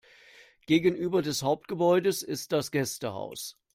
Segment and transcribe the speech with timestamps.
[0.65, 3.59] Gegenüber des Hauptgebäudes ist das Gästehaus.